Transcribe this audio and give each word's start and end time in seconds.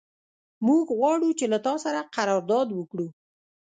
موږ 0.67 0.85
غواړو 0.97 1.29
چې 1.39 1.45
له 1.53 1.59
تا 1.65 1.73
سره 1.83 2.07
قرارداد 2.15 2.67
وکړو. 2.73 3.07